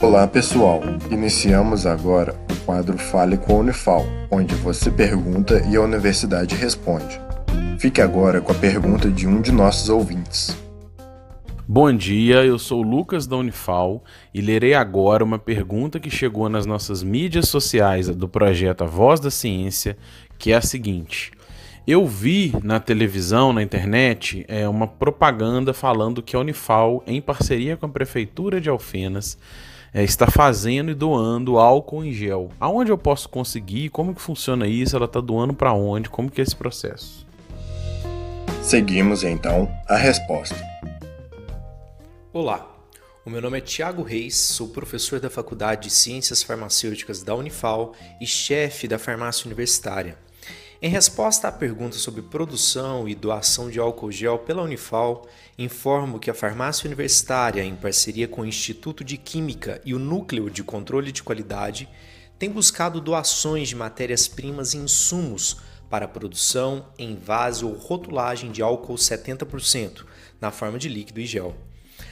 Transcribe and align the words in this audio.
Olá 0.00 0.28
pessoal, 0.28 0.80
iniciamos 1.10 1.84
agora 1.84 2.32
o 2.48 2.64
quadro 2.64 2.96
Fale 2.96 3.36
com 3.36 3.56
a 3.56 3.58
Unifal, 3.58 4.06
onde 4.30 4.54
você 4.54 4.92
pergunta 4.92 5.60
e 5.68 5.74
a 5.74 5.82
universidade 5.82 6.54
responde. 6.54 7.20
Fique 7.80 8.00
agora 8.00 8.40
com 8.40 8.52
a 8.52 8.54
pergunta 8.54 9.10
de 9.10 9.26
um 9.26 9.40
de 9.40 9.50
nossos 9.50 9.88
ouvintes. 9.88 10.56
Bom 11.66 11.92
dia, 11.92 12.44
eu 12.44 12.60
sou 12.60 12.80
Lucas 12.80 13.26
da 13.26 13.36
Unifal 13.36 14.04
e 14.32 14.40
lerei 14.40 14.72
agora 14.72 15.24
uma 15.24 15.38
pergunta 15.38 15.98
que 15.98 16.10
chegou 16.10 16.48
nas 16.48 16.64
nossas 16.64 17.02
mídias 17.02 17.48
sociais 17.48 18.08
do 18.08 18.28
projeto 18.28 18.84
A 18.84 18.86
Voz 18.86 19.18
da 19.18 19.32
Ciência, 19.32 19.98
que 20.38 20.52
é 20.52 20.56
a 20.56 20.62
seguinte: 20.62 21.32
eu 21.90 22.06
vi 22.06 22.52
na 22.62 22.78
televisão, 22.78 23.50
na 23.50 23.62
internet, 23.62 24.44
é, 24.46 24.68
uma 24.68 24.86
propaganda 24.86 25.72
falando 25.72 26.22
que 26.22 26.36
a 26.36 26.38
Unifal, 26.38 27.02
em 27.06 27.18
parceria 27.18 27.78
com 27.78 27.86
a 27.86 27.88
Prefeitura 27.88 28.60
de 28.60 28.68
Alfenas, 28.68 29.38
é, 29.94 30.04
está 30.04 30.26
fazendo 30.26 30.90
e 30.90 30.94
doando 30.94 31.58
álcool 31.58 32.04
em 32.04 32.12
gel. 32.12 32.50
Aonde 32.60 32.92
eu 32.92 32.98
posso 32.98 33.26
conseguir? 33.30 33.88
Como 33.88 34.14
que 34.14 34.20
funciona 34.20 34.66
isso? 34.66 34.94
Ela 34.94 35.06
está 35.06 35.18
doando 35.18 35.54
para 35.54 35.72
onde? 35.72 36.10
Como 36.10 36.30
que 36.30 36.42
é 36.42 36.44
esse 36.44 36.54
processo? 36.54 37.26
Seguimos 38.62 39.24
então 39.24 39.66
a 39.88 39.96
resposta. 39.96 40.62
Olá, 42.34 42.70
o 43.24 43.30
meu 43.30 43.40
nome 43.40 43.56
é 43.56 43.62
Tiago 43.62 44.02
Reis, 44.02 44.36
sou 44.36 44.68
professor 44.68 45.20
da 45.20 45.30
Faculdade 45.30 45.84
de 45.84 45.90
Ciências 45.90 46.42
Farmacêuticas 46.42 47.22
da 47.22 47.34
Unifal 47.34 47.94
e 48.20 48.26
chefe 48.26 48.86
da 48.86 48.98
farmácia 48.98 49.46
universitária. 49.46 50.27
Em 50.80 50.88
resposta 50.88 51.48
à 51.48 51.52
pergunta 51.52 51.96
sobre 51.96 52.22
produção 52.22 53.08
e 53.08 53.14
doação 53.14 53.68
de 53.68 53.80
álcool 53.80 54.12
gel 54.12 54.38
pela 54.38 54.62
Unifal, 54.62 55.26
informo 55.58 56.20
que 56.20 56.30
a 56.30 56.34
farmácia 56.34 56.86
universitária, 56.86 57.64
em 57.64 57.74
parceria 57.74 58.28
com 58.28 58.42
o 58.42 58.46
Instituto 58.46 59.02
de 59.02 59.16
Química 59.16 59.82
e 59.84 59.92
o 59.92 59.98
Núcleo 59.98 60.48
de 60.48 60.62
Controle 60.62 61.10
de 61.10 61.20
Qualidade, 61.20 61.88
tem 62.38 62.48
buscado 62.48 63.00
doações 63.00 63.68
de 63.68 63.74
matérias-primas 63.74 64.72
e 64.72 64.76
insumos 64.76 65.56
para 65.90 66.06
produção, 66.06 66.86
envase 66.96 67.64
ou 67.64 67.72
rotulagem 67.72 68.52
de 68.52 68.62
álcool 68.62 68.94
70%, 68.94 70.04
na 70.40 70.52
forma 70.52 70.78
de 70.78 70.88
líquido 70.88 71.18
e 71.18 71.26
gel. 71.26 71.56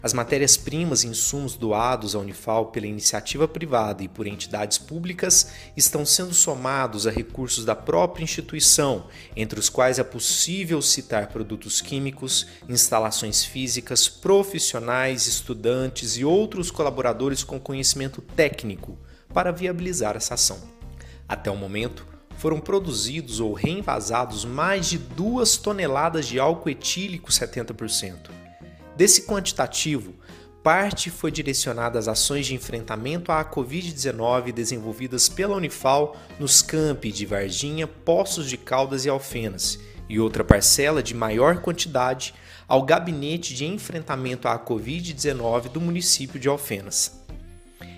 As 0.00 0.12
matérias-primas 0.12 1.02
e 1.02 1.08
insumos 1.08 1.56
doados 1.56 2.14
à 2.14 2.20
Unifal 2.20 2.66
pela 2.66 2.86
iniciativa 2.86 3.48
privada 3.48 4.04
e 4.04 4.08
por 4.08 4.28
entidades 4.28 4.78
públicas 4.78 5.50
estão 5.76 6.06
sendo 6.06 6.32
somados 6.32 7.06
a 7.06 7.10
recursos 7.10 7.64
da 7.64 7.74
própria 7.74 8.22
instituição, 8.22 9.06
entre 9.34 9.58
os 9.58 9.68
quais 9.68 9.98
é 9.98 10.04
possível 10.04 10.80
citar 10.80 11.28
produtos 11.28 11.80
químicos, 11.80 12.46
instalações 12.68 13.44
físicas, 13.44 14.08
profissionais, 14.08 15.26
estudantes 15.26 16.16
e 16.16 16.24
outros 16.24 16.70
colaboradores 16.70 17.42
com 17.42 17.58
conhecimento 17.58 18.22
técnico 18.22 18.96
para 19.34 19.50
viabilizar 19.50 20.16
essa 20.16 20.34
ação. 20.34 20.60
Até 21.28 21.50
o 21.50 21.56
momento, 21.56 22.06
foram 22.36 22.60
produzidos 22.60 23.40
ou 23.40 23.52
reenvasados 23.52 24.44
mais 24.44 24.88
de 24.88 24.96
2 24.96 25.56
toneladas 25.56 26.28
de 26.28 26.38
álcool 26.38 26.70
etílico 26.70 27.32
70%. 27.32 28.47
Desse 28.98 29.22
quantitativo, 29.22 30.12
parte 30.60 31.08
foi 31.08 31.30
direcionada 31.30 32.00
às 32.00 32.08
ações 32.08 32.46
de 32.46 32.56
enfrentamento 32.56 33.30
à 33.30 33.44
Covid-19 33.44 34.50
desenvolvidas 34.50 35.28
pela 35.28 35.54
Unifal 35.54 36.16
nos 36.36 36.62
campi 36.62 37.12
de 37.12 37.24
Varginha, 37.24 37.86
Poços 37.86 38.50
de 38.50 38.56
Caldas 38.56 39.04
e 39.04 39.08
Alfenas, 39.08 39.78
e 40.08 40.18
outra 40.18 40.42
parcela 40.42 41.00
de 41.00 41.14
maior 41.14 41.60
quantidade 41.60 42.34
ao 42.66 42.82
Gabinete 42.82 43.54
de 43.54 43.64
Enfrentamento 43.66 44.48
à 44.48 44.58
Covid-19 44.58 45.68
do 45.68 45.80
município 45.80 46.40
de 46.40 46.48
Alfenas. 46.48 47.24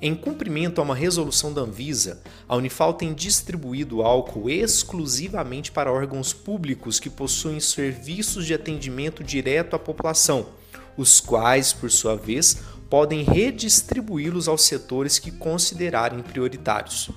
Em 0.00 0.14
cumprimento 0.14 0.80
a 0.80 0.84
uma 0.84 0.94
resolução 0.94 1.52
da 1.52 1.62
Anvisa, 1.62 2.22
a 2.46 2.54
Unifal 2.54 2.94
tem 2.94 3.12
distribuído 3.12 4.00
álcool 4.00 4.48
exclusivamente 4.48 5.72
para 5.72 5.92
órgãos 5.92 6.32
públicos 6.32 7.00
que 7.00 7.10
possuem 7.10 7.58
serviços 7.58 8.46
de 8.46 8.54
atendimento 8.54 9.24
direto 9.24 9.74
à 9.74 9.78
população 9.78 10.62
os 10.96 11.20
quais, 11.20 11.72
por 11.72 11.90
sua 11.90 12.16
vez, 12.16 12.58
podem 12.88 13.22
redistribuí-los 13.22 14.48
aos 14.48 14.62
setores 14.62 15.18
que 15.18 15.30
considerarem 15.30 16.20
prioritários. 16.20 17.10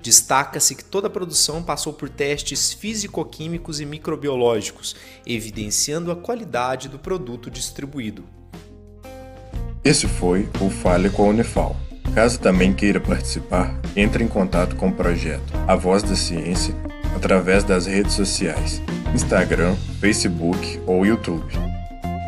Destaca-se 0.00 0.74
que 0.74 0.84
toda 0.84 1.06
a 1.06 1.10
produção 1.10 1.62
passou 1.62 1.92
por 1.92 2.08
testes 2.08 2.72
físico-químicos 2.72 3.80
e 3.80 3.86
microbiológicos, 3.86 4.96
evidenciando 5.24 6.10
a 6.10 6.16
qualidade 6.16 6.88
do 6.88 6.98
produto 6.98 7.48
distribuído. 7.48 8.24
Esse 9.84 10.08
foi 10.08 10.48
o 10.60 10.68
Fale 10.68 11.08
com 11.08 11.24
a 11.24 11.28
Unifal. 11.28 11.76
Caso 12.14 12.38
também 12.40 12.74
queira 12.74 13.00
participar, 13.00 13.80
entre 13.96 14.22
em 14.22 14.28
contato 14.28 14.76
com 14.76 14.88
o 14.88 14.92
projeto 14.92 15.52
A 15.66 15.74
Voz 15.76 16.02
da 16.02 16.16
Ciência 16.16 16.74
através 17.14 17.62
das 17.64 17.86
redes 17.86 18.14
sociais, 18.14 18.82
Instagram, 19.14 19.76
Facebook 20.00 20.80
ou 20.86 21.06
YouTube. 21.06 21.71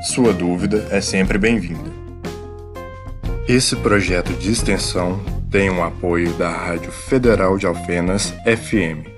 Sua 0.05 0.35
dúvida 0.35 0.87
é 0.91 1.01
sempre 1.01 1.39
bem-vinda. 1.39 1.91
Esse 3.49 3.75
projeto 3.75 4.35
de 4.35 4.53
extensão 4.53 5.19
tem 5.51 5.71
o 5.71 5.77
um 5.77 5.83
apoio 5.83 6.33
da 6.35 6.51
Rádio 6.51 6.93
Federal 6.93 7.57
de 7.57 7.67
Alfenas 7.67 8.35
FM 8.45 9.14